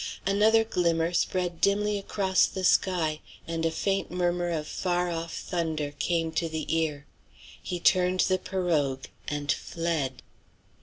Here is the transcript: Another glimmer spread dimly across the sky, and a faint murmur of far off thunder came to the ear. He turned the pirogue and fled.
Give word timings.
Another 0.25 0.63
glimmer 0.63 1.13
spread 1.13 1.61
dimly 1.61 1.99
across 1.99 2.47
the 2.47 2.63
sky, 2.63 3.21
and 3.47 3.67
a 3.67 3.69
faint 3.69 4.09
murmur 4.09 4.49
of 4.49 4.67
far 4.67 5.11
off 5.11 5.31
thunder 5.37 5.91
came 5.91 6.31
to 6.31 6.49
the 6.49 6.65
ear. 6.75 7.05
He 7.61 7.79
turned 7.79 8.21
the 8.21 8.39
pirogue 8.39 9.05
and 9.27 9.51
fled. 9.51 10.23